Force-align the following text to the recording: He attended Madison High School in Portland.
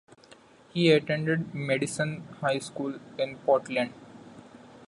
He 0.73 0.91
attended 0.91 1.53
Madison 1.53 2.23
High 2.41 2.57
School 2.57 2.99
in 3.19 3.37
Portland. 3.45 3.93